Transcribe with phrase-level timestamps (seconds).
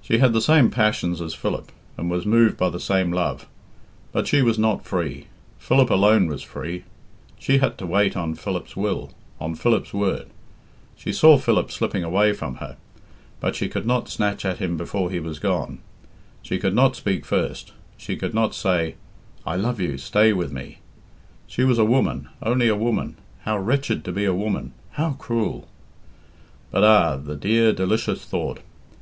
[0.00, 3.46] She had the same passions as Philip, and was moved by the same love.
[4.10, 5.26] But she was not free.
[5.58, 6.84] Philip alone was free.
[7.38, 10.28] She had to wait on Philip's will, on Philip's word.
[10.96, 12.78] She saw Philip slipping away from her,
[13.38, 15.80] but she could not snatch at him before he was gone;
[16.40, 18.94] she could not speak first; she could not say,
[19.44, 20.78] "I love you; stay with me!"
[21.46, 23.16] She was a woman, only a woman!
[23.42, 24.72] How wretched to be a woman!
[24.92, 25.68] How cruel!
[26.70, 27.18] But ah!
[27.18, 28.60] the dear delicious thought!